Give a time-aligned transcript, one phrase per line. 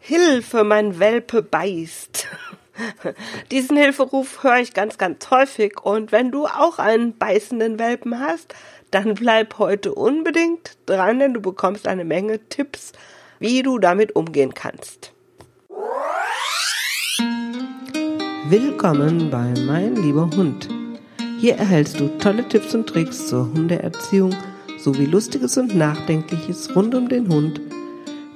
[0.00, 2.26] Hilfe, mein Welpe beißt.
[3.50, 8.54] Diesen Hilferuf höre ich ganz, ganz häufig und wenn du auch einen beißenden Welpen hast,
[8.90, 12.92] dann bleib heute unbedingt dran, denn du bekommst eine Menge Tipps,
[13.38, 15.12] wie du damit umgehen kannst.
[18.48, 20.68] Willkommen bei Mein lieber Hund.
[21.38, 24.34] Hier erhältst du tolle Tipps und Tricks zur Hundeerziehung
[24.78, 27.60] sowie Lustiges und Nachdenkliches rund um den Hund,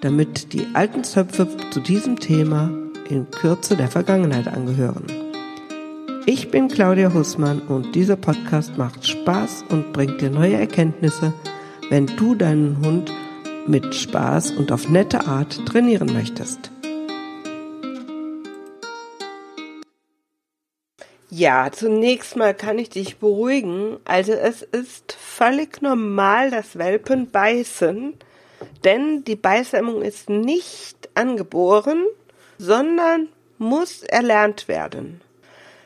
[0.03, 2.71] damit die alten Zöpfe zu diesem Thema
[3.09, 5.06] in Kürze der Vergangenheit angehören.
[6.27, 11.33] Ich bin Claudia Hussmann und dieser Podcast macht Spaß und bringt dir neue Erkenntnisse,
[11.88, 13.12] wenn du deinen Hund
[13.66, 16.71] mit Spaß und auf nette Art trainieren möchtest.
[21.30, 23.96] Ja, zunächst mal kann ich dich beruhigen.
[24.05, 28.15] Also es ist völlig normal, dass Welpen beißen,
[28.84, 32.04] denn die Beißhemmung ist nicht angeboren,
[32.59, 33.28] sondern
[33.59, 35.20] muss erlernt werden.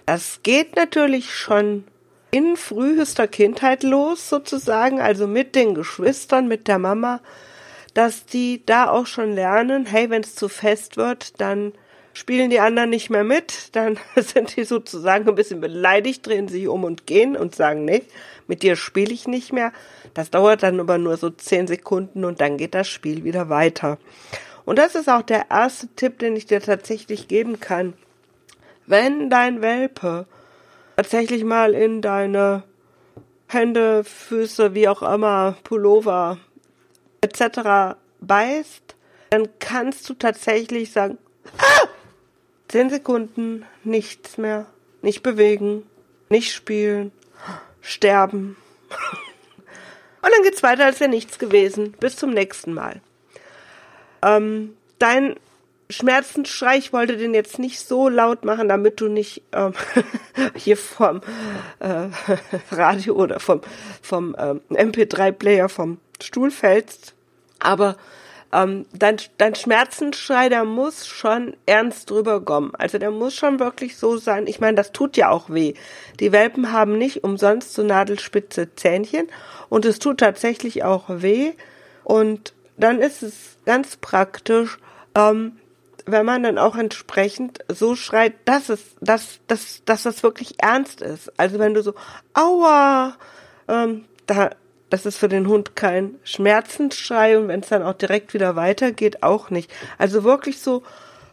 [0.06, 1.84] Das geht natürlich schon
[2.30, 7.20] in frühester Kindheit los, sozusagen, also mit den Geschwistern, mit der Mama,
[7.94, 11.72] dass die da auch schon lernen, hey, wenn es zu fest wird, dann
[12.12, 16.68] spielen die anderen nicht mehr mit, dann sind die sozusagen ein bisschen beleidigt, drehen sich
[16.68, 18.02] um und gehen und sagen, nee,
[18.46, 19.72] mit dir spiele ich nicht mehr.
[20.16, 23.98] Das dauert dann aber nur so zehn Sekunden und dann geht das Spiel wieder weiter.
[24.64, 27.92] Und das ist auch der erste Tipp, den ich dir tatsächlich geben kann.
[28.86, 30.24] Wenn dein Welpe
[30.96, 32.62] tatsächlich mal in deine
[33.46, 36.38] Hände, Füße, wie auch immer, Pullover
[37.20, 37.98] etc.
[38.22, 38.96] beißt,
[39.28, 41.18] dann kannst du tatsächlich sagen,
[41.58, 41.88] ah!
[42.68, 44.64] zehn Sekunden, nichts mehr,
[45.02, 45.82] nicht bewegen,
[46.30, 47.12] nicht spielen,
[47.82, 48.56] sterben.
[50.26, 51.92] Und dann geht's weiter, als wäre nichts gewesen.
[52.00, 53.00] Bis zum nächsten Mal.
[54.22, 55.36] Ähm, dein
[55.88, 59.72] Schmerzensschrei, ich wollte den jetzt nicht so laut machen, damit du nicht ähm,
[60.56, 61.20] hier vom
[61.78, 62.08] äh,
[62.72, 63.60] Radio oder vom,
[64.02, 67.14] vom ähm, MP3-Player vom Stuhl fällst.
[67.60, 67.96] Aber
[68.52, 72.72] ähm, dein, dein Schmerzensschrei, der muss schon ernst drüber kommen.
[72.76, 74.46] Also der muss schon wirklich so sein.
[74.46, 75.74] Ich meine, das tut ja auch weh.
[76.20, 79.28] Die Welpen haben nicht umsonst so nadelspitze Zähnchen
[79.68, 81.52] und es tut tatsächlich auch weh.
[82.04, 84.78] Und dann ist es ganz praktisch,
[85.14, 85.58] ähm,
[86.06, 91.00] wenn man dann auch entsprechend so schreit, dass es, dass, dass, dass das wirklich ernst
[91.00, 91.32] ist.
[91.38, 91.94] Also wenn du so,
[92.32, 93.16] aua,
[93.66, 94.50] ähm, da,
[94.90, 99.22] das ist für den Hund kein Schmerzensschrei und wenn es dann auch direkt wieder weitergeht,
[99.22, 99.70] auch nicht.
[99.98, 100.82] Also wirklich so,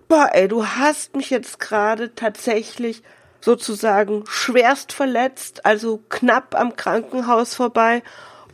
[0.08, 3.04] boah, ey, du hast mich jetzt gerade tatsächlich
[3.42, 8.02] sozusagen schwerst verletzt, also knapp am Krankenhaus vorbei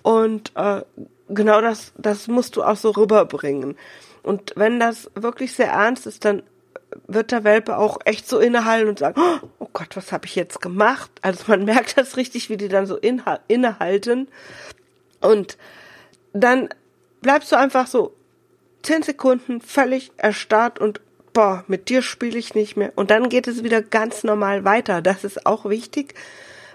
[0.01, 0.81] und äh,
[1.29, 3.77] genau das, das musst du auch so rüberbringen.
[4.23, 6.43] Und wenn das wirklich sehr ernst ist, dann
[7.07, 9.21] wird der Welpe auch echt so innehalten und sagen,
[9.59, 11.11] oh Gott, was habe ich jetzt gemacht?
[11.21, 14.27] Also man merkt das richtig, wie die dann so innehalten.
[15.21, 15.57] Und
[16.33, 16.69] dann
[17.21, 18.13] bleibst du einfach so
[18.81, 21.01] zehn Sekunden völlig erstarrt und
[21.33, 22.91] boah, mit dir spiele ich nicht mehr.
[22.95, 25.01] Und dann geht es wieder ganz normal weiter.
[25.01, 26.13] Das ist auch wichtig,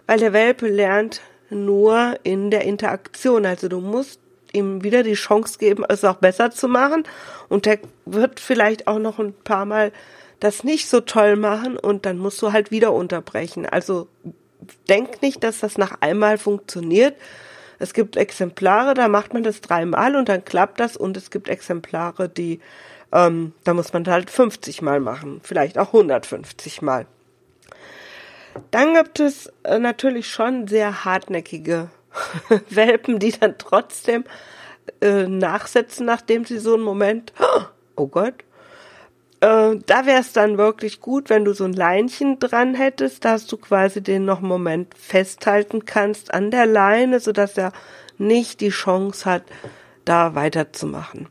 [0.07, 3.47] weil der Welpe lernt nur in der Interaktion.
[3.47, 4.21] Also du musst
[4.53, 7.05] ihm wieder die Chance geben, es auch besser zu machen.
[7.49, 9.93] Und der wird vielleicht auch noch ein paar Mal
[10.41, 13.67] das nicht so toll machen und dann musst du halt wieder unterbrechen.
[13.67, 14.09] Also
[14.89, 17.17] denk nicht, dass das nach einmal funktioniert.
[17.85, 21.49] Es gibt Exemplare, da macht man das dreimal und dann klappt das und es gibt
[21.49, 22.61] Exemplare, die,
[23.13, 27.05] ähm, da muss man halt 50 Mal machen, vielleicht auch 150 Mal.
[28.71, 31.91] Dann gibt es äh, natürlich schon sehr hartnäckige
[32.71, 34.25] Welpen, die dann trotzdem
[35.03, 37.35] äh, nachsetzen, nachdem sie so einen Moment,
[37.97, 38.45] oh Gott,
[39.45, 43.47] äh, da wäre es dann wirklich gut, wenn du so ein Leinchen dran hättest, dass
[43.47, 47.73] du quasi den noch einen Moment festhalten kannst an der Leine, sodass er
[48.17, 49.43] nicht die Chance hat,
[50.07, 51.29] da weiterzumachen.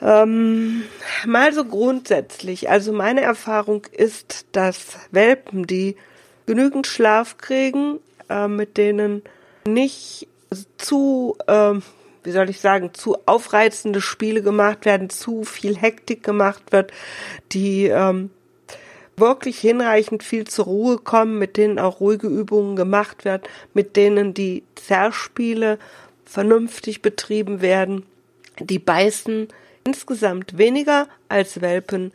[0.00, 0.82] Ähm,
[1.26, 5.96] mal so grundsätzlich, also meine Erfahrung ist, dass Welpen, die
[6.46, 9.22] genügend Schlaf kriegen, äh, mit denen
[9.64, 10.26] nicht
[10.76, 11.74] zu, äh,
[12.22, 16.92] wie soll ich sagen, zu aufreizende Spiele gemacht werden, zu viel Hektik gemacht wird,
[17.52, 18.30] die ähm,
[19.16, 23.42] wirklich hinreichend viel zur Ruhe kommen, mit denen auch ruhige Übungen gemacht werden,
[23.74, 25.78] mit denen die Zerspiele
[26.24, 28.04] vernünftig betrieben werden.
[28.58, 29.48] Die beißen
[29.84, 32.12] insgesamt weniger als Welpen,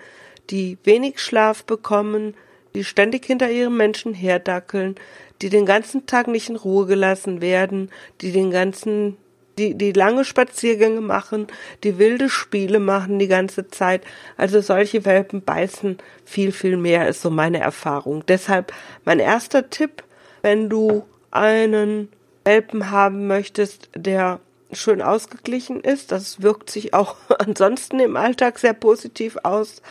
[0.49, 2.35] die wenig Schlaf bekommen,
[2.75, 4.95] die ständig hinter ihrem Menschen herdackeln,
[5.41, 7.89] die den ganzen Tag nicht in Ruhe gelassen werden,
[8.21, 9.17] die den ganzen
[9.57, 11.47] die, die lange Spaziergänge machen,
[11.83, 14.03] die wilde Spiele machen die ganze Zeit.
[14.37, 18.23] Also solche Welpen beißen viel, viel mehr, ist so meine Erfahrung.
[18.27, 18.73] Deshalb
[19.03, 20.03] mein erster Tipp,
[20.41, 22.09] wenn du einen
[22.43, 24.39] Welpen haben möchtest, der
[24.71, 29.81] schön ausgeglichen ist, das wirkt sich auch ansonsten im Alltag sehr positiv aus,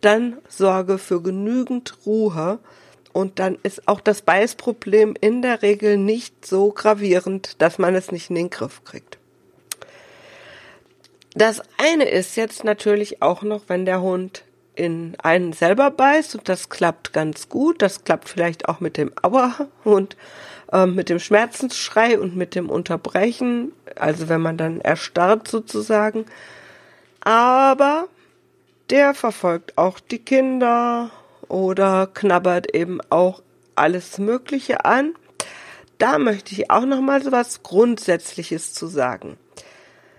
[0.00, 2.58] dann sorge für genügend Ruhe
[3.16, 8.12] und dann ist auch das Beißproblem in der Regel nicht so gravierend, dass man es
[8.12, 9.16] nicht in den Griff kriegt.
[11.32, 16.46] Das eine ist jetzt natürlich auch noch, wenn der Hund in einen selber beißt und
[16.50, 17.80] das klappt ganz gut.
[17.80, 20.18] Das klappt vielleicht auch mit dem Aua und
[20.70, 26.26] äh, mit dem Schmerzensschrei und mit dem Unterbrechen, also wenn man dann erstarrt sozusagen.
[27.20, 28.08] Aber
[28.90, 31.10] der verfolgt auch die Kinder
[31.48, 33.42] oder knabbert eben auch
[33.74, 35.14] alles Mögliche an.
[35.98, 39.38] Da möchte ich auch noch mal so was Grundsätzliches zu sagen.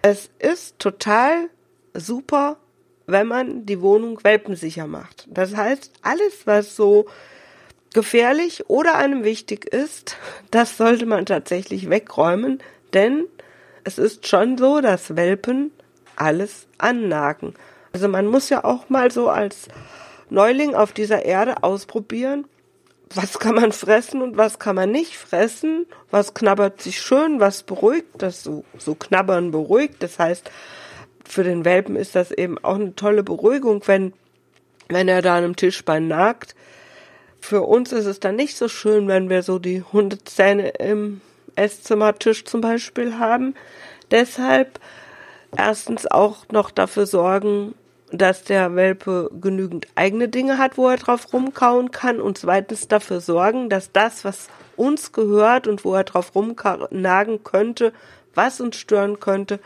[0.02, 1.50] Es ist total
[1.94, 2.58] super,
[3.06, 5.28] wenn man die Wohnung welpensicher macht.
[5.30, 7.08] Das heißt, alles, was so
[7.94, 10.18] gefährlich oder einem wichtig ist,
[10.52, 12.60] das sollte man tatsächlich wegräumen,
[12.94, 13.26] denn
[13.84, 15.72] es ist schon so, dass Welpen
[16.16, 17.54] alles annagen.
[17.94, 19.70] Also man muss ja auch mal so als
[20.30, 22.46] Neuling auf dieser Erde ausprobieren,
[23.14, 27.64] was kann man fressen und was kann man nicht fressen, was knabbert sich schön, was
[27.64, 30.04] beruhigt, das so, so knabbern beruhigt.
[30.04, 30.52] Das heißt,
[31.26, 34.14] für den Welpen ist das eben auch eine tolle Beruhigung, wenn,
[34.90, 36.56] wenn er da an einem Tischbein nagt.
[37.40, 41.22] Für uns ist es dann nicht so schön, wenn wir so die Hundezähne im
[41.56, 43.56] Esszimmertisch zum Beispiel haben.
[44.12, 44.80] Deshalb
[45.56, 47.74] erstens auch noch dafür sorgen,
[48.12, 53.20] dass der Welpe genügend eigene Dinge hat, wo er drauf rumkauen kann und zweitens dafür
[53.20, 57.92] sorgen, dass das, was uns gehört und wo er drauf rumnagen könnte,
[58.34, 59.60] was uns stören könnte,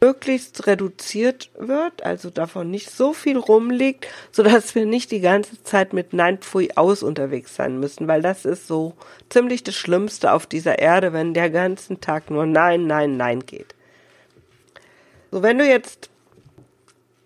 [0.00, 5.62] möglichst reduziert wird, also davon nicht so viel rumliegt, so dass wir nicht die ganze
[5.62, 8.94] Zeit mit Nein Pfui aus unterwegs sein müssen, weil das ist so
[9.28, 13.74] ziemlich das Schlimmste auf dieser Erde, wenn der ganzen Tag nur Nein, Nein, Nein geht.
[15.30, 16.10] So, wenn du jetzt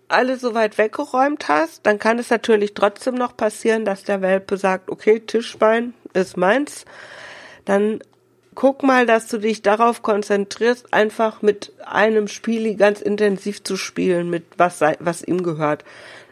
[0.09, 4.89] alles soweit weggeräumt hast, dann kann es natürlich trotzdem noch passieren, dass der Welpe sagt,
[4.89, 6.85] okay, Tischbein ist meins.
[7.65, 7.99] Dann
[8.55, 14.29] guck mal, dass du dich darauf konzentrierst, einfach mit einem Spieli ganz intensiv zu spielen,
[14.29, 15.83] mit was, was ihm gehört.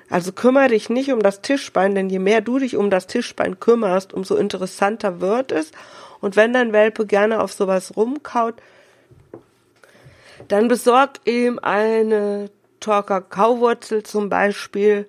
[0.09, 3.59] Also kümmere dich nicht um das Tischbein, denn je mehr du dich um das Tischbein
[3.59, 5.71] kümmerst, umso interessanter wird es.
[6.21, 8.55] Und wenn dein Welpe gerne auf sowas rumkaut,
[10.47, 12.49] dann besorg ihm eine
[12.85, 15.07] Torker Kauwurzel zum Beispiel,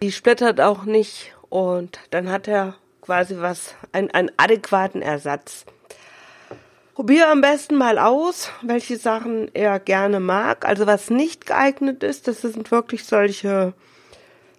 [0.00, 5.66] die splittert auch nicht und dann hat er quasi was, ein, einen adäquaten Ersatz.
[6.94, 10.66] Probier am besten mal aus, welche Sachen er gerne mag.
[10.66, 13.74] Also was nicht geeignet ist, das sind wirklich solche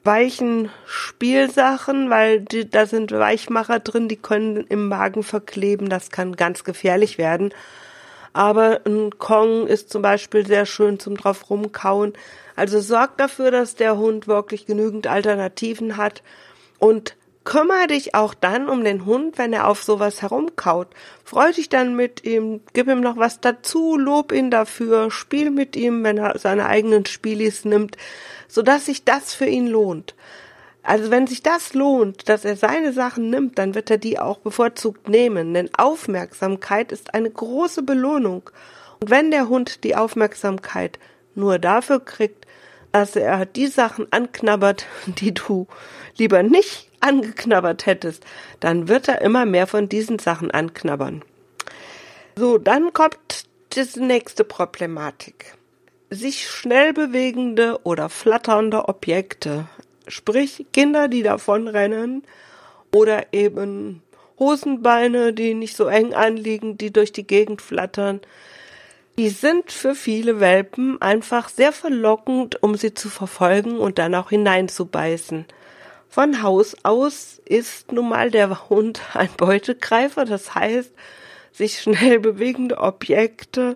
[0.04, 5.90] weichen Spielsachen, weil die, da sind Weichmacher drin, die können im Magen verkleben.
[5.90, 7.52] Das kann ganz gefährlich werden.
[8.32, 12.14] Aber ein Kong ist zum Beispiel sehr schön zum drauf rumkauen.
[12.60, 16.24] Also sorg dafür, dass der Hund wirklich genügend Alternativen hat
[16.78, 17.16] und
[17.46, 20.90] kümmere dich auch dann um den Hund, wenn er auf sowas herumkaut.
[21.24, 25.78] Freu dich dann mit ihm, gib ihm noch was dazu, lob ihn dafür, spiel mit
[25.78, 27.96] ihm, wenn er seine eigenen Spielis nimmt,
[28.50, 30.14] sodass sich das für ihn lohnt.
[30.84, 34.40] Also wenn sich das lohnt, dass er seine Sachen nimmt, dann wird er die auch
[34.40, 38.50] bevorzugt nehmen, denn Aufmerksamkeit ist eine große Belohnung.
[39.00, 41.00] Und wenn der Hund die Aufmerksamkeit
[41.36, 42.46] nur dafür kriegt,
[42.92, 45.68] dass er die Sachen anknabbert, die du
[46.18, 48.24] lieber nicht angeknabbert hättest,
[48.60, 51.24] dann wird er immer mehr von diesen Sachen anknabbern.
[52.36, 55.54] So, dann kommt die nächste Problematik.
[56.10, 59.68] Sich schnell bewegende oder flatternde Objekte,
[60.08, 62.24] sprich Kinder, die davonrennen
[62.92, 64.02] oder eben
[64.40, 68.22] Hosenbeine, die nicht so eng anliegen, die durch die Gegend flattern,
[69.20, 74.30] die sind für viele Welpen einfach sehr verlockend, um sie zu verfolgen und dann auch
[74.30, 75.44] hineinzubeißen.
[76.08, 80.94] Von Haus aus ist nun mal der Hund ein Beutegreifer, das heißt,
[81.52, 83.76] sich schnell bewegende Objekte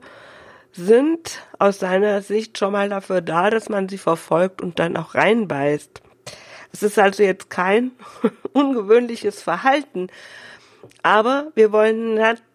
[0.71, 5.13] sind aus seiner Sicht schon mal dafür da, dass man sie verfolgt und dann auch
[5.13, 6.01] reinbeißt.
[6.71, 7.91] Es ist also jetzt kein
[8.53, 10.07] ungewöhnliches Verhalten,
[11.01, 12.52] aber wir wollen natürlich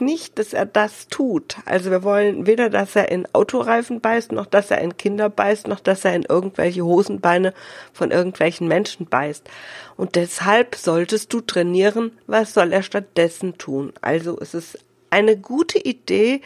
[0.00, 1.56] nicht, dass er das tut.
[1.66, 5.68] Also wir wollen weder, dass er in Autoreifen beißt, noch dass er in Kinder beißt,
[5.68, 7.52] noch dass er in irgendwelche Hosenbeine
[7.92, 9.48] von irgendwelchen Menschen beißt.
[9.96, 13.92] Und deshalb solltest du trainieren, was soll er stattdessen tun.
[14.00, 14.78] Also es ist
[15.10, 16.40] eine gute Idee,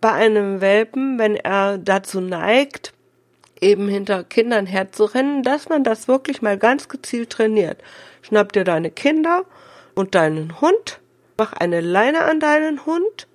[0.00, 2.92] bei einem Welpen, wenn er dazu neigt,
[3.60, 7.80] eben hinter Kindern herzurennen, dass man das wirklich mal ganz gezielt trainiert.
[8.22, 9.44] Schnapp dir deine Kinder
[9.94, 11.00] und deinen Hund,
[11.36, 13.26] mach eine Leine an deinen Hund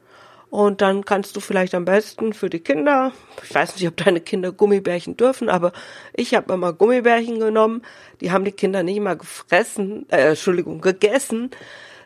[0.49, 3.11] und dann kannst du vielleicht am besten für die Kinder,
[3.43, 5.73] ich weiß nicht, ob deine Kinder Gummibärchen dürfen, aber
[6.13, 7.81] ich habe immer Gummibärchen genommen.
[8.21, 11.51] Die haben die Kinder nicht mal gefressen, äh, Entschuldigung, gegessen,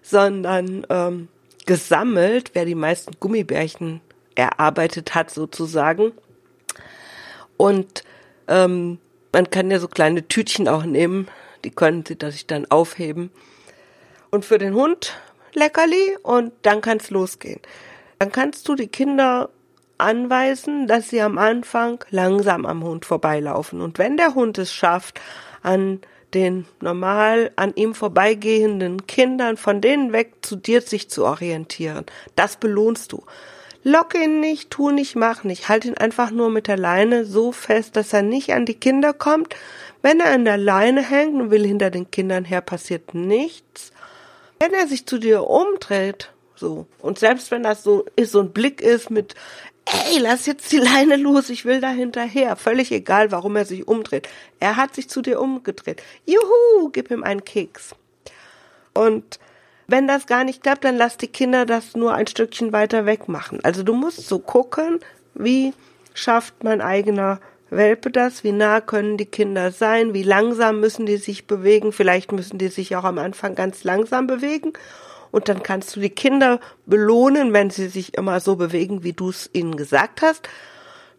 [0.01, 1.27] sondern ähm,
[1.67, 4.01] gesammelt, wer die meisten Gummibärchen
[4.33, 6.11] erarbeitet hat sozusagen.
[7.57, 8.03] Und
[8.47, 8.97] ähm,
[9.31, 11.27] man kann ja so kleine Tütchen auch nehmen,
[11.63, 13.29] die können sie sich dann aufheben.
[14.31, 15.13] Und für den Hund
[15.53, 17.59] Leckerli und dann kann's losgehen
[18.21, 19.49] dann kannst du die Kinder
[19.97, 23.81] anweisen, dass sie am Anfang langsam am Hund vorbeilaufen.
[23.81, 25.19] Und wenn der Hund es schafft,
[25.63, 26.01] an
[26.35, 32.05] den normal an ihm vorbeigehenden Kindern von denen weg zu dir sich zu orientieren,
[32.35, 33.23] das belohnst du.
[33.81, 35.67] Lock ihn nicht, tu nicht, mach nicht.
[35.67, 39.13] Halt ihn einfach nur mit der Leine so fest, dass er nicht an die Kinder
[39.13, 39.55] kommt.
[40.03, 43.91] Wenn er an der Leine hängt und will hinter den Kindern her, passiert nichts.
[44.61, 46.85] Wenn er sich zu dir umdreht so.
[46.99, 49.33] Und selbst wenn das so ist, so ein Blick ist mit,
[49.85, 52.55] ey, lass jetzt die Leine los, ich will da hinterher.
[52.55, 54.29] Völlig egal, warum er sich umdreht.
[54.59, 56.03] Er hat sich zu dir umgedreht.
[56.27, 57.95] Juhu, gib ihm einen Keks.
[58.93, 59.39] Und
[59.87, 63.27] wenn das gar nicht klappt, dann lass die Kinder das nur ein Stückchen weiter weg
[63.27, 63.59] machen.
[63.63, 64.99] Also du musst so gucken,
[65.33, 65.73] wie
[66.13, 67.39] schafft mein eigener
[67.71, 72.31] Welpe das, wie nah können die Kinder sein, wie langsam müssen die sich bewegen, vielleicht
[72.31, 74.73] müssen die sich auch am Anfang ganz langsam bewegen
[75.31, 79.29] und dann kannst du die Kinder belohnen, wenn sie sich immer so bewegen, wie du
[79.29, 80.47] es ihnen gesagt hast.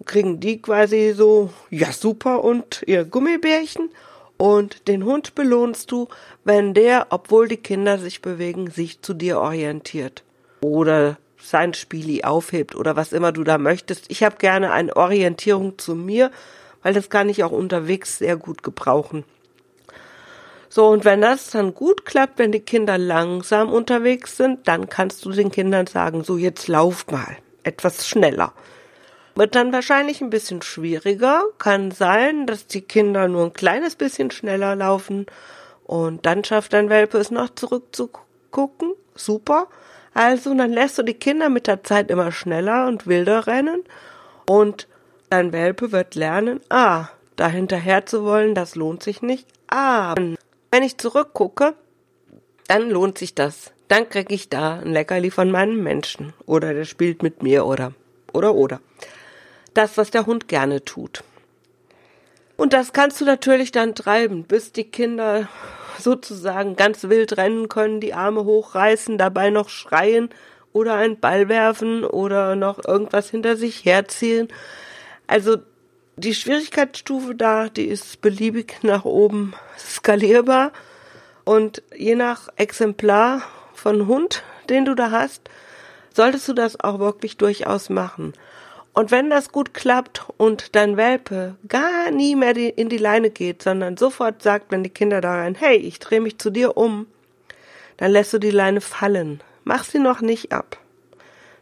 [0.05, 3.91] Kriegen die quasi so, ja super, und ihr Gummibärchen.
[4.37, 6.09] Und den Hund belohnst du,
[6.45, 10.25] wenn der, obwohl die Kinder sich bewegen, sich zu dir orientiert.
[10.61, 14.07] Oder sein Spieli aufhebt oder was immer du da möchtest.
[14.09, 16.31] Ich habe gerne eine Orientierung zu mir,
[16.83, 19.25] weil das kann ich auch unterwegs sehr gut gebrauchen.
[20.69, 25.25] So, und wenn das dann gut klappt, wenn die Kinder langsam unterwegs sind, dann kannst
[25.25, 28.55] du den Kindern sagen, so jetzt lauft mal, etwas schneller.
[29.35, 34.31] Wird dann wahrscheinlich ein bisschen schwieriger, kann sein, dass die Kinder nur ein kleines bisschen
[34.31, 35.27] schneller laufen
[35.85, 38.95] und dann schafft dein Welpe es noch zurückzugucken.
[39.15, 39.67] Super.
[40.15, 43.83] Also, dann lässt du die Kinder mit der Zeit immer schneller und wilder rennen
[44.47, 44.89] und
[45.31, 49.47] dein Welpe wird lernen, ah, da hinterher zu wollen, das lohnt sich nicht.
[49.69, 50.15] Ah,
[50.71, 51.75] wenn ich zurückgucke,
[52.69, 53.73] dann lohnt sich das.
[53.89, 56.33] Dann krieg ich da ein Leckerli von meinem Menschen.
[56.47, 57.93] Oder der spielt mit mir oder,
[58.33, 58.81] oder, oder.
[59.75, 61.25] Das, was der Hund gerne tut.
[62.63, 65.49] Und das kannst du natürlich dann treiben, bis die Kinder
[65.99, 70.31] sozusagen ganz wild rennen können, die Arme hochreißen, dabei noch schreien
[70.73, 74.47] oder einen Ball werfen oder noch irgendwas hinter sich herziehen.
[75.27, 75.57] Also
[76.15, 80.71] die Schwierigkeitsstufe da, die ist beliebig nach oben skalierbar
[81.43, 83.43] und je nach Exemplar
[83.75, 85.51] von Hund, den du da hast,
[86.15, 88.35] solltest du das auch wirklich durchaus machen.
[88.95, 93.63] Und wenn das gut klappt und dein Welpe gar nie mehr in die Leine geht,
[93.63, 97.07] sondern sofort sagt, wenn die Kinder da rein, hey, ich drehe mich zu dir um,
[97.97, 99.41] dann lässt du die Leine fallen.
[99.65, 100.79] Mach sie noch nicht ab.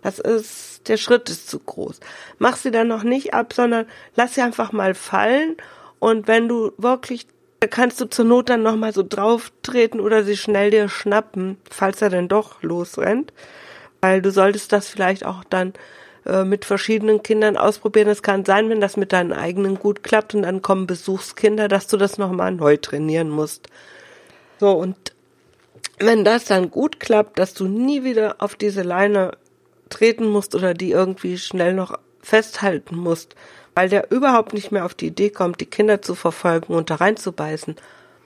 [0.02, 2.00] Das ist, der Schritt ist zu groß.
[2.38, 5.56] Mach sie dann noch nicht ab, sondern lass sie einfach mal fallen.
[5.99, 7.26] Und wenn du wirklich,
[7.68, 12.00] kannst du zur Not dann nochmal so drauf treten oder sie schnell dir schnappen, falls
[12.00, 13.32] er denn doch losrennt.
[14.00, 15.75] Weil du solltest das vielleicht auch dann
[16.30, 18.08] äh, mit verschiedenen Kindern ausprobieren.
[18.08, 21.88] Es kann sein, wenn das mit deinen eigenen gut klappt und dann kommen Besuchskinder, dass
[21.88, 23.68] du das nochmal neu trainieren musst.
[24.60, 24.96] So, und
[25.99, 29.32] wenn das dann gut klappt, dass du nie wieder auf diese Leine
[29.88, 33.34] treten musst oder die irgendwie schnell noch festhalten musst,
[33.75, 36.96] weil der überhaupt nicht mehr auf die Idee kommt, die Kinder zu verfolgen und da
[36.96, 37.75] reinzubeißen,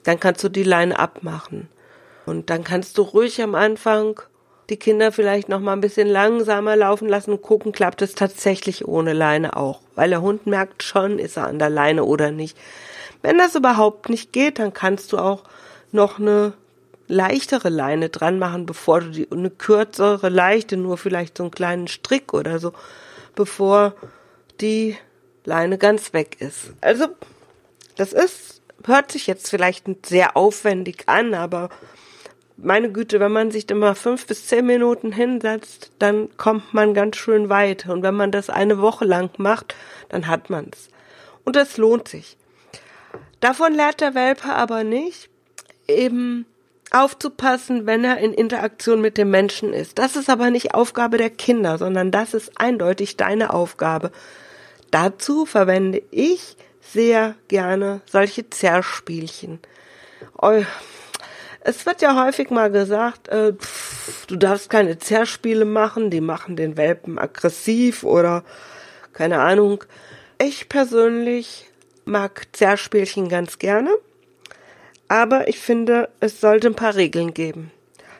[0.03, 1.69] dann kannst du die Leine abmachen.
[2.27, 4.21] Und dann kannst du ruhig am Anfang
[4.69, 8.87] die Kinder vielleicht noch mal ein bisschen langsamer laufen lassen und gucken, klappt es tatsächlich
[8.87, 9.81] ohne Leine auch.
[9.95, 12.57] Weil der Hund merkt schon, ist er an der Leine oder nicht.
[13.21, 15.43] Wenn das überhaupt nicht geht, dann kannst du auch
[15.91, 16.53] noch eine
[17.07, 21.87] leichtere Leine dran machen, bevor du die, eine kürzere, leichte, nur vielleicht so einen kleinen
[21.87, 22.73] Strick oder so,
[23.35, 23.93] bevor
[24.61, 24.97] die
[25.43, 26.73] Leine ganz weg ist.
[26.81, 27.07] Also,
[27.97, 31.69] das ist, hört sich jetzt vielleicht sehr aufwendig an, aber
[32.57, 37.17] meine Güte, wenn man sich immer fünf bis zehn Minuten hinsetzt, dann kommt man ganz
[37.17, 37.87] schön weit.
[37.87, 39.75] Und wenn man das eine Woche lang macht,
[40.09, 40.89] dann hat man's.
[41.43, 42.37] Und das lohnt sich.
[43.39, 45.29] Davon lernt der Welpe aber nicht,
[45.87, 46.45] eben
[46.91, 49.99] aufzupassen, wenn er in Interaktion mit dem Menschen ist.
[49.99, 54.11] Das ist aber nicht Aufgabe der Kinder, sondern das ist eindeutig deine Aufgabe.
[54.91, 59.59] Dazu verwende ich sehr gerne solche Zerspielchen.
[61.67, 66.55] Es wird ja häufig mal gesagt, äh, pff, du darfst keine Zerspiele machen, die machen
[66.55, 68.43] den Welpen aggressiv oder
[69.13, 69.83] keine Ahnung.
[70.37, 71.65] Ich persönlich
[72.05, 73.89] mag Zerspielchen ganz gerne,
[75.07, 77.71] aber ich finde, es sollte ein paar Regeln geben.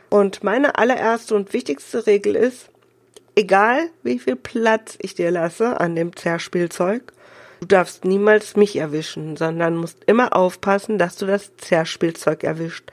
[0.09, 2.69] Und meine allererste und wichtigste Regel ist,
[3.35, 7.13] egal wie viel Platz ich dir lasse an dem Zerspielzeug,
[7.59, 12.91] du darfst niemals mich erwischen, sondern musst immer aufpassen, dass du das Zerspielzeug erwischt.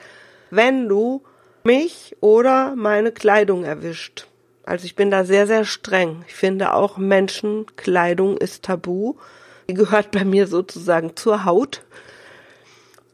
[0.54, 1.22] Wenn du
[1.64, 4.26] mich oder meine Kleidung erwischt.
[4.64, 6.26] Also ich bin da sehr, sehr streng.
[6.28, 9.14] Ich finde auch Menschenkleidung ist tabu.
[9.66, 11.82] Die gehört bei mir sozusagen zur Haut.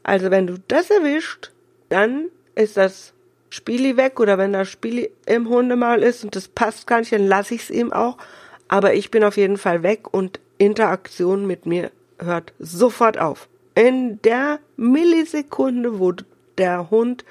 [0.02, 1.52] Also wenn du das erwischt,
[1.90, 2.26] dann
[2.56, 3.12] ist das
[3.50, 7.28] Spieli weg oder wenn das Spieli im Hundemal ist und das passt gar nicht, dann
[7.28, 8.18] lasse ich es ihm auch.
[8.66, 13.48] Aber ich bin auf jeden Fall weg und Interaktion mit mir hört sofort auf.
[13.76, 16.12] In der Millisekunde, wo
[16.58, 17.24] der Hund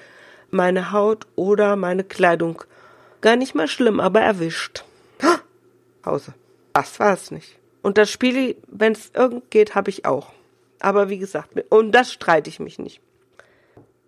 [0.49, 2.63] meine Haut oder meine Kleidung
[3.21, 4.83] gar nicht mal schlimm, aber erwischt.
[6.01, 6.33] Pause.
[6.73, 7.57] Das war es nicht.
[7.81, 10.31] Und das Spiel, wenn es irgend geht, habe ich auch.
[10.79, 13.01] Aber wie gesagt, und das streite ich mich nicht.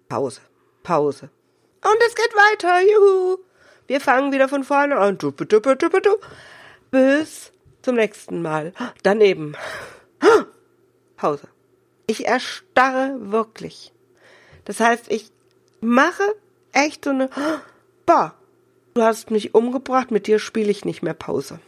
[0.08, 0.42] Pause.
[0.84, 1.30] Pause.
[1.84, 2.82] Und es geht weiter.
[2.82, 3.38] Juhu.
[3.88, 5.18] Wir fangen wieder von vorne an.
[6.92, 8.74] Bis zum nächsten Mal.
[9.04, 9.56] Daneben.
[11.18, 11.48] Pause.
[12.08, 13.92] Ich erstarre wirklich.
[14.66, 15.32] Das heißt, ich
[15.82, 16.24] mache
[16.72, 17.30] echt so eine,
[18.06, 18.36] bah,
[18.94, 21.60] du hast mich umgebracht, mit dir spiele ich nicht mehr Pause.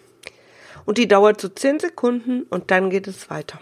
[0.86, 3.62] Und die dauert so zehn Sekunden und dann geht es weiter.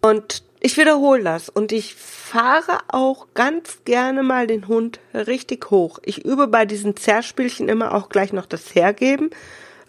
[0.00, 5.98] Und ich wiederhole das und ich fahre auch ganz gerne mal den Hund richtig hoch.
[6.02, 9.30] Ich übe bei diesen Zerspielchen immer auch gleich noch das Hergeben.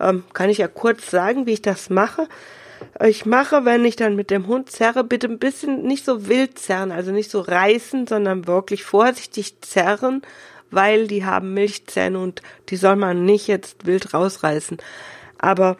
[0.01, 2.27] Ähm, kann ich ja kurz sagen, wie ich das mache.
[3.03, 6.57] Ich mache, wenn ich dann mit dem Hund zerre, bitte ein bisschen nicht so wild
[6.57, 10.21] zerren, also nicht so reißen, sondern wirklich vorsichtig zerren,
[10.71, 14.77] weil die haben Milchzähne und die soll man nicht jetzt wild rausreißen.
[15.37, 15.77] Aber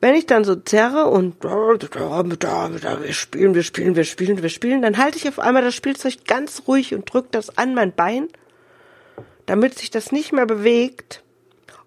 [0.00, 4.98] wenn ich dann so zerre und wir spielen, wir spielen, wir spielen, wir spielen, dann
[4.98, 8.28] halte ich auf einmal das Spielzeug ganz ruhig und drücke das an mein Bein,
[9.46, 11.24] damit sich das nicht mehr bewegt.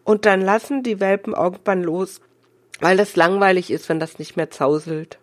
[0.03, 2.19] Und dann lassen die Welpen irgendwann los,
[2.81, 5.17] weil das langweilig ist, wenn das nicht mehr zauselt.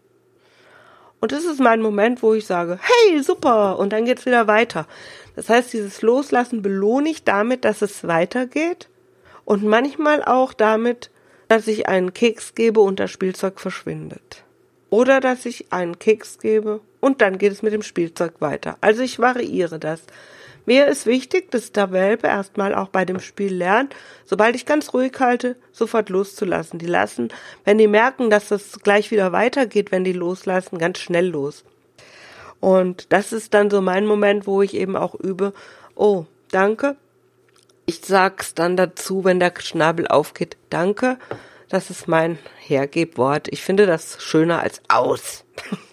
[1.21, 4.87] Und das ist mein Moment, wo ich sage, hey, super, und dann geht's wieder weiter.
[5.35, 8.89] Das heißt, dieses Loslassen belohne ich damit, dass es weitergeht
[9.45, 11.11] und manchmal auch damit,
[11.49, 14.45] dass ich einen Keks gebe und das Spielzeug verschwindet.
[14.91, 18.77] Oder dass ich einen Keks gebe und dann geht es mit dem Spielzeug weiter.
[18.81, 20.03] Also ich variiere das.
[20.69, 24.93] Mir ist wichtig, dass der Welpe erstmal auch bei dem Spiel lernt, sobald ich ganz
[24.93, 26.79] ruhig halte, sofort loszulassen.
[26.79, 27.31] Die lassen,
[27.65, 31.65] wenn die merken, dass das gleich wieder weitergeht, wenn die loslassen, ganz schnell los.
[32.61, 35.55] Und das ist dann so mein Moment, wo ich eben auch übe,
[35.95, 36.97] oh, danke,
[37.87, 40.59] ich sag's dann dazu, wenn der Schnabel aufgeht.
[40.69, 41.19] Danke,
[41.71, 43.49] das ist mein Hergebwort.
[43.51, 45.47] Ich finde das schöner als aus.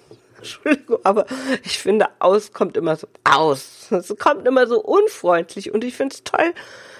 [0.45, 1.25] Entschuldigung, aber
[1.63, 3.87] ich finde aus kommt immer so aus.
[3.91, 6.53] Es kommt immer so unfreundlich und ich finde es toll,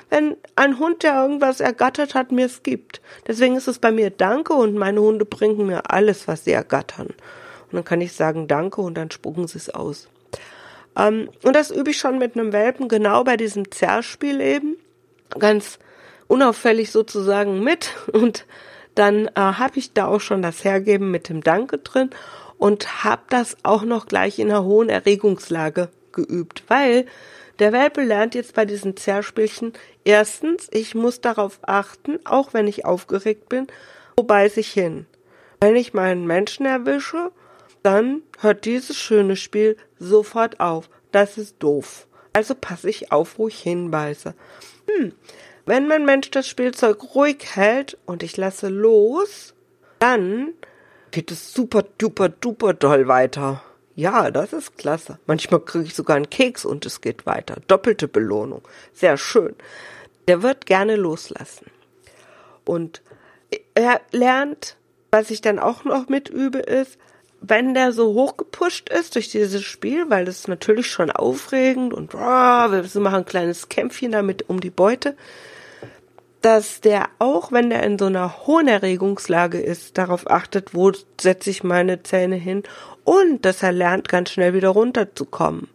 [0.09, 3.01] wenn ein Hund, der irgendwas ergattert hat, mir es gibt.
[3.27, 7.07] Deswegen ist es bei mir Danke und meine Hunde bringen mir alles, was sie ergattern.
[7.07, 10.07] Und dann kann ich sagen Danke und dann spucken sie es aus.
[10.95, 14.77] Ähm, und das übe ich schon mit einem Welpen, genau bei diesem Zerspiel eben
[15.39, 15.79] ganz
[16.27, 18.45] unauffällig sozusagen mit und
[18.95, 22.09] dann äh, habe ich da auch schon das Hergeben mit dem Danke drin
[22.57, 27.05] und habe das auch noch gleich in einer hohen Erregungslage geübt, weil
[27.59, 32.85] der Welpe lernt jetzt bei diesen Zerspielchen erstens, ich muss darauf achten, auch wenn ich
[32.85, 33.67] aufgeregt bin,
[34.17, 35.05] wo beiß ich hin.
[35.59, 37.31] Wenn ich meinen Menschen erwische,
[37.83, 40.89] dann hört dieses schöne Spiel sofort auf.
[41.11, 42.07] Das ist doof.
[42.33, 44.35] Also passe ich auf, wo ich hinbeiße
[44.87, 45.13] hm,
[45.65, 49.53] wenn mein Mensch das Spielzeug ruhig hält und ich lasse los,
[49.99, 50.53] dann
[51.15, 53.63] geht es super duper duper doll weiter.
[53.95, 55.17] Ja, das ist klasse.
[55.25, 57.55] Manchmal kriege ich sogar einen Keks und es geht weiter.
[57.67, 58.61] Doppelte Belohnung.
[58.91, 59.55] Sehr schön.
[60.27, 61.67] Der wird gerne loslassen.
[62.65, 63.01] Und
[63.75, 64.75] er lernt,
[65.09, 66.97] was ich dann auch noch mitübe, ist,
[67.39, 72.13] wenn der so hochgepusht ist durch dieses Spiel, weil das ist natürlich schon aufregend und
[72.13, 75.15] oh, wir machen ein kleines Kämpfchen damit um die Beute,
[76.45, 81.49] dass der auch, wenn der in so einer hohen Erregungslage ist, darauf achtet, wo setze
[81.49, 82.61] ich meine Zähne hin
[83.03, 85.67] und dass er lernt, ganz schnell wieder runterzukommen.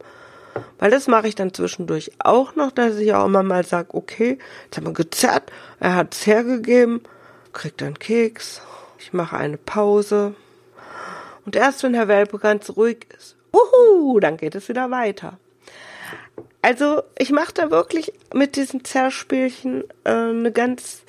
[0.79, 4.39] Weil das mache ich dann zwischendurch auch noch, dass ich auch immer mal sage, okay,
[4.65, 7.01] jetzt haben wir gezerrt, er hat's hergegeben,
[7.53, 8.63] kriegt einen Keks,
[9.01, 10.35] ich mache eine Pause.
[11.47, 15.37] Und erst wenn Herr Welpe ganz ruhig ist, uhu, dann geht es wieder weiter.
[16.63, 21.03] Also ich mache da wirklich mit diesen Zerrspielchen äh, eine ganz,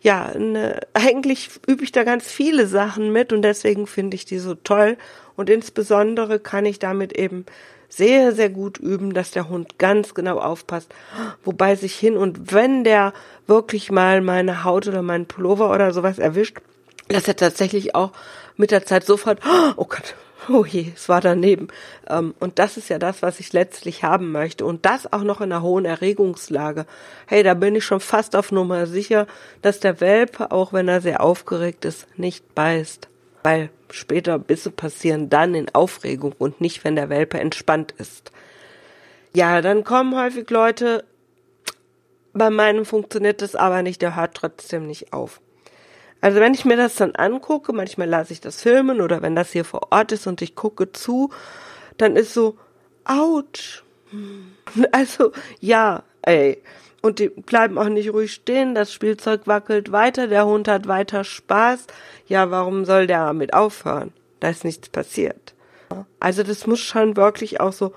[0.00, 4.38] ja, eine, eigentlich übe ich da ganz viele Sachen mit und deswegen finde ich die
[4.38, 4.96] so toll.
[5.36, 7.44] Und insbesondere kann ich damit eben
[7.88, 10.92] sehr, sehr gut üben, dass der Hund ganz genau aufpasst,
[11.44, 13.12] wobei sich hin und wenn der
[13.46, 16.58] wirklich mal meine Haut oder meinen Pullover oder sowas erwischt,
[17.08, 18.12] dass er tatsächlich auch
[18.56, 19.40] mit der Zeit sofort,
[19.76, 20.14] oh Gott,
[20.48, 21.68] oh je, es war daneben.
[22.08, 24.64] Ähm, und das ist ja das, was ich letztlich haben möchte.
[24.64, 26.86] Und das auch noch in einer hohen Erregungslage.
[27.26, 29.26] Hey, da bin ich schon fast auf Nummer sicher,
[29.62, 33.08] dass der Welpe, auch wenn er sehr aufgeregt ist, nicht beißt.
[33.42, 38.32] Weil später Bisse passieren dann in Aufregung und nicht, wenn der Welpe entspannt ist.
[39.34, 41.04] Ja, dann kommen häufig Leute,
[42.32, 45.40] bei meinem funktioniert das aber nicht, der hört trotzdem nicht auf.
[46.24, 49.52] Also wenn ich mir das dann angucke, manchmal lasse ich das filmen oder wenn das
[49.52, 51.28] hier vor Ort ist und ich gucke zu,
[51.98, 52.56] dann ist so,
[53.04, 53.82] ouch.
[54.90, 56.62] Also ja, ey.
[57.02, 61.24] Und die bleiben auch nicht ruhig stehen, das Spielzeug wackelt weiter, der Hund hat weiter
[61.24, 61.88] Spaß.
[62.26, 64.14] Ja, warum soll der damit aufhören?
[64.40, 65.52] Da ist nichts passiert.
[66.20, 67.92] Also das muss schon wirklich auch so,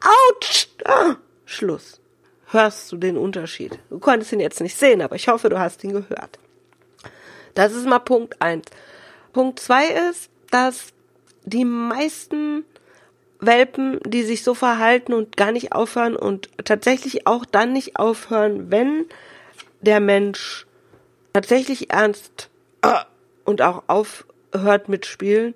[0.00, 2.00] ouch, ah, Schluss.
[2.46, 3.78] Hörst du den Unterschied?
[3.88, 6.40] Du konntest ihn jetzt nicht sehen, aber ich hoffe, du hast ihn gehört.
[7.56, 8.66] Das ist mal Punkt eins.
[9.32, 10.92] Punkt zwei ist, dass
[11.44, 12.64] die meisten
[13.40, 18.70] Welpen, die sich so verhalten und gar nicht aufhören und tatsächlich auch dann nicht aufhören,
[18.70, 19.06] wenn
[19.80, 20.66] der Mensch
[21.32, 22.50] tatsächlich ernst
[22.82, 22.92] äh,
[23.44, 25.54] und auch aufhört mit Spielen.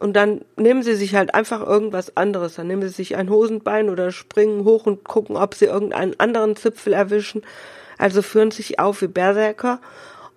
[0.00, 2.54] Und dann nehmen sie sich halt einfach irgendwas anderes.
[2.56, 6.56] Dann nehmen sie sich ein Hosenbein oder springen hoch und gucken, ob sie irgendeinen anderen
[6.56, 7.42] Zipfel erwischen.
[7.96, 9.80] Also führen sich auf wie Berserker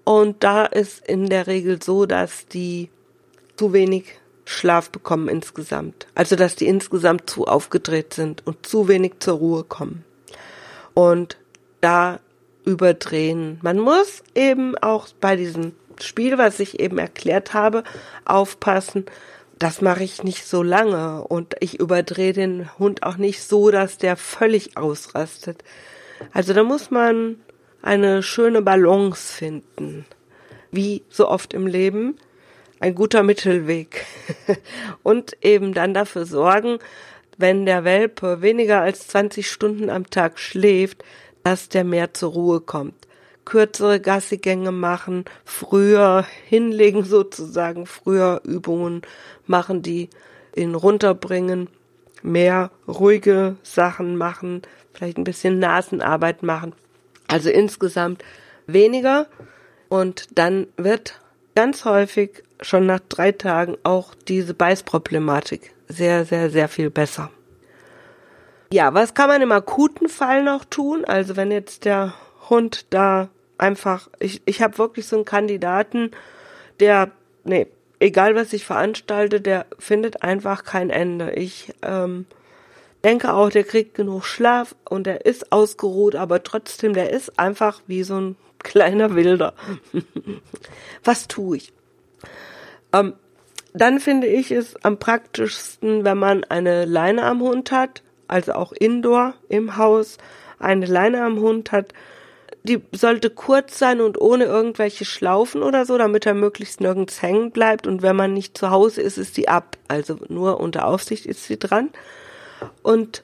[0.03, 2.89] und da ist in der Regel so, dass die
[3.55, 4.05] zu wenig
[4.45, 6.07] Schlaf bekommen insgesamt.
[6.15, 10.03] Also dass die insgesamt zu aufgedreht sind und zu wenig zur Ruhe kommen.
[10.93, 11.37] Und
[11.79, 12.19] da
[12.65, 13.59] überdrehen.
[13.61, 17.83] Man muss eben auch bei diesem Spiel, was ich eben erklärt habe,
[18.25, 19.05] aufpassen.
[19.59, 23.97] Das mache ich nicht so lange und ich überdrehe den Hund auch nicht so, dass
[23.97, 25.63] der völlig ausrastet.
[26.33, 27.37] Also da muss man
[27.81, 30.05] eine schöne Balance finden.
[30.71, 32.15] Wie so oft im Leben,
[32.79, 34.05] ein guter Mittelweg.
[35.03, 36.79] Und eben dann dafür sorgen,
[37.37, 41.03] wenn der Welpe weniger als 20 Stunden am Tag schläft,
[41.43, 43.07] dass der mehr zur Ruhe kommt.
[43.45, 49.01] Kürzere Gassigänge machen, früher hinlegen sozusagen, früher Übungen
[49.47, 50.09] machen, die
[50.55, 51.67] ihn runterbringen,
[52.21, 54.61] mehr ruhige Sachen machen,
[54.93, 56.73] vielleicht ein bisschen Nasenarbeit machen.
[57.31, 58.23] Also insgesamt
[58.67, 59.27] weniger
[59.89, 61.19] und dann wird
[61.55, 67.31] ganz häufig schon nach drei Tagen auch diese Beißproblematik sehr, sehr, sehr viel besser.
[68.71, 71.03] Ja, was kann man im akuten Fall noch tun?
[71.05, 72.13] Also wenn jetzt der
[72.49, 76.11] Hund da einfach, ich, ich habe wirklich so einen Kandidaten,
[76.79, 77.11] der,
[77.43, 77.67] nee,
[77.99, 81.33] egal was ich veranstalte, der findet einfach kein Ende.
[81.33, 82.25] Ich ähm,
[83.03, 87.81] denke auch, der kriegt genug Schlaf und der ist ausgeruht, aber trotzdem, der ist einfach
[87.87, 89.53] wie so ein kleiner Wilder.
[91.03, 91.73] Was tue ich?
[92.93, 93.13] Ähm,
[93.73, 98.73] dann finde ich es am praktischsten, wenn man eine Leine am Hund hat, also auch
[98.73, 100.17] indoor im Haus,
[100.59, 101.93] eine Leine am Hund hat.
[102.63, 107.51] Die sollte kurz sein und ohne irgendwelche Schlaufen oder so, damit er möglichst nirgends hängen
[107.51, 107.87] bleibt.
[107.87, 109.77] Und wenn man nicht zu Hause ist, ist die ab.
[109.87, 111.89] Also nur unter Aufsicht ist sie dran.
[112.81, 113.23] Und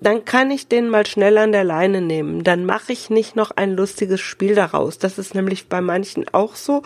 [0.00, 2.44] dann kann ich den mal schnell an der Leine nehmen.
[2.44, 4.98] Dann mache ich nicht noch ein lustiges Spiel daraus.
[4.98, 6.82] Das ist nämlich bei manchen auch so.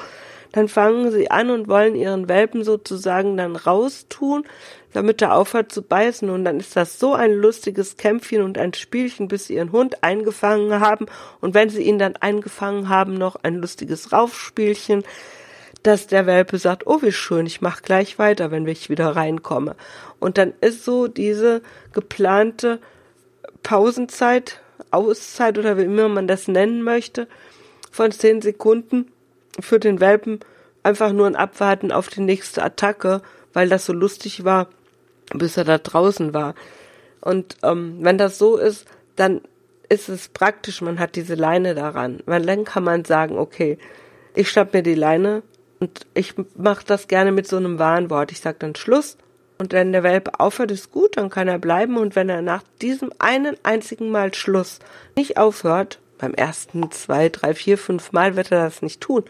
[0.52, 4.44] Dann fangen sie an und wollen ihren Welpen sozusagen dann raustun,
[4.92, 6.28] damit er aufhört zu beißen.
[6.30, 10.02] Und dann ist das so ein lustiges Kämpfchen und ein Spielchen, bis sie ihren Hund
[10.02, 11.06] eingefangen haben.
[11.40, 15.04] Und wenn sie ihn dann eingefangen haben, noch ein lustiges Raufspielchen
[15.82, 19.76] dass der Welpe sagt, oh wie schön, ich mach gleich weiter, wenn ich wieder reinkomme.
[20.18, 21.62] Und dann ist so diese
[21.92, 22.78] geplante
[23.62, 27.28] Pausenzeit, Auszeit oder wie immer man das nennen möchte,
[27.90, 29.10] von zehn Sekunden
[29.58, 30.40] für den Welpen
[30.82, 34.68] einfach nur ein Abwarten auf die nächste Attacke, weil das so lustig war,
[35.34, 36.54] bis er da draußen war.
[37.20, 39.40] Und ähm, wenn das so ist, dann
[39.88, 42.20] ist es praktisch, man hat diese Leine daran.
[42.26, 43.76] Weil dann kann man sagen, okay,
[44.34, 45.42] ich schnapp mir die Leine,
[45.80, 48.30] und ich mache das gerne mit so einem Warnwort.
[48.32, 49.16] Ich sage dann Schluss
[49.58, 51.96] Und wenn der Welpe aufhört, ist gut, dann kann er bleiben.
[51.96, 54.78] Und wenn er nach diesem einen einzigen Mal Schluss
[55.16, 59.24] nicht aufhört, beim ersten zwei, drei, vier, fünf Mal wird er das nicht tun,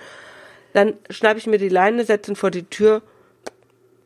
[0.72, 3.02] dann schnappe ich mir die Leine, setze ihn vor die Tür,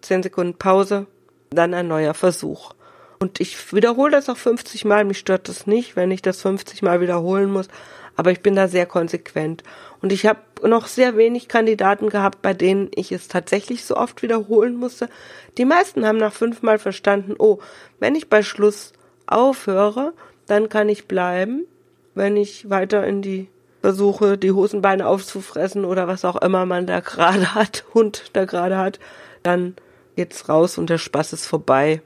[0.02, 1.06] zehn Sekunden Pause,
[1.50, 2.74] dann ein neuer Versuch.
[3.18, 5.04] Und ich wiederhole das auch 50 Mal.
[5.04, 7.68] Mich stört das nicht, wenn ich das 50 Mal wiederholen muss.
[8.16, 9.62] Aber ich bin da sehr konsequent.
[10.00, 14.22] Und ich habe noch sehr wenig Kandidaten gehabt, bei denen ich es tatsächlich so oft
[14.22, 15.08] wiederholen musste.
[15.58, 17.58] Die meisten haben nach fünfmal verstanden, oh,
[17.98, 18.92] wenn ich bei Schluss
[19.26, 20.12] aufhöre,
[20.46, 21.64] dann kann ich bleiben.
[22.14, 23.48] Wenn ich weiter in die
[23.80, 28.78] versuche, die Hosenbeine aufzufressen oder was auch immer man da gerade hat, Hund da gerade
[28.78, 28.98] hat,
[29.42, 29.74] dann
[30.16, 32.00] geht's raus und der Spaß ist vorbei.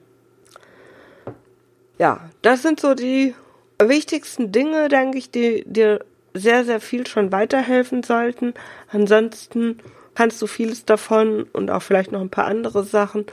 [1.98, 3.34] Ja, das sind so die
[3.80, 8.54] wichtigsten Dinge, denke ich, die dir sehr, sehr viel schon weiterhelfen sollten.
[8.90, 9.78] Ansonsten
[10.14, 13.26] kannst du vieles davon und auch vielleicht noch ein paar andere Sachen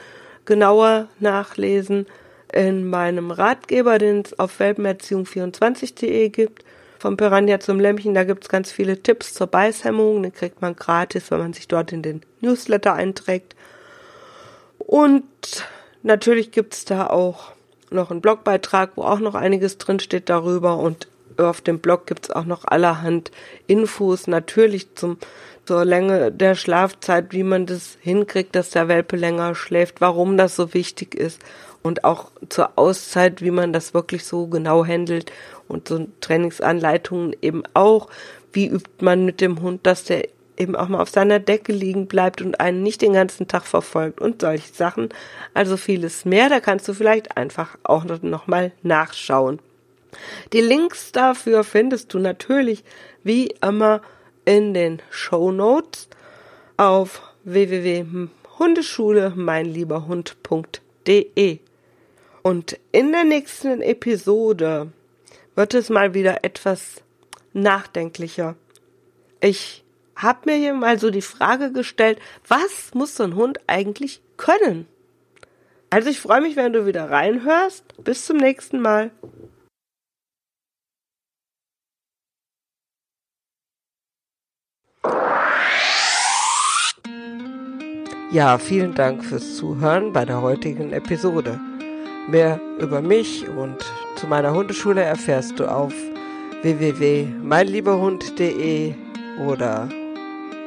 [0.46, 2.06] genauer nachlesen
[2.54, 6.64] in meinem Ratgeber, den es auf welpenerziehung24.de gibt.
[7.00, 10.24] Vom Piranha zum Lämmchen, da gibt's ganz viele Tipps zur Beißhemmung.
[10.24, 13.56] Den kriegt man gratis, wenn man sich dort in den Newsletter einträgt.
[14.78, 15.26] Und
[16.04, 17.55] natürlich gibt's da auch
[17.90, 20.78] noch einen Blogbeitrag, wo auch noch einiges drinsteht darüber.
[20.78, 23.32] Und auf dem Blog gibt's auch noch allerhand
[23.68, 25.18] Infos, natürlich zum,
[25.66, 30.56] zur Länge der Schlafzeit, wie man das hinkriegt, dass der Welpe länger schläft, warum das
[30.56, 31.42] so wichtig ist.
[31.82, 35.32] Und auch zur Auszeit, wie man das wirklich so genau handelt.
[35.68, 38.10] Und so Trainingsanleitungen eben auch,
[38.54, 42.08] wie übt man mit dem Hund, dass der eben auch mal auf seiner Decke liegen
[42.08, 45.10] bleibt und einen nicht den ganzen Tag verfolgt und solche Sachen.
[45.54, 46.50] Also vieles mehr.
[46.50, 49.60] Da kannst du vielleicht einfach auch noch mal nachschauen.
[50.54, 52.84] Die Links dafür findest du natürlich
[53.24, 54.02] wie immer
[54.46, 56.08] in den Show Notes
[56.78, 61.60] auf www.hundeschule meinlieberhund.de.
[62.44, 64.92] Und in der nächsten Episode
[65.56, 67.02] wird es mal wieder etwas
[67.54, 68.56] nachdenklicher.
[69.40, 69.85] Ich
[70.16, 74.88] habe mir hier mal so die Frage gestellt, was muss so ein Hund eigentlich können?
[75.90, 77.84] Also ich freue mich, wenn du wieder reinhörst.
[78.04, 79.12] Bis zum nächsten Mal.
[88.32, 91.60] Ja, vielen Dank fürs Zuhören bei der heutigen Episode.
[92.28, 93.78] Mehr über mich und
[94.18, 95.94] zu meiner Hundeschule erfährst du auf
[96.64, 98.96] www.meinlieberhund.de
[99.48, 99.88] oder